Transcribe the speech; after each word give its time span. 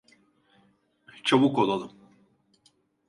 Çabuk 1.23 1.57
olalım. 1.59 1.91